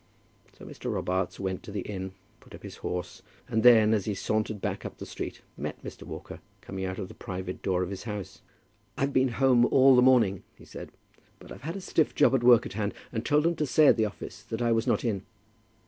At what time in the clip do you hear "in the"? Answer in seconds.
13.85-14.05